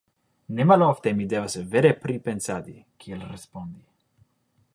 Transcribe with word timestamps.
Ne 0.59 0.63
malofte 0.69 1.13
mi 1.19 1.27
devas 1.33 1.57
vere 1.75 1.93
pripensadi, 2.07 2.75
kiel 3.05 3.23
respondi. 3.37 3.87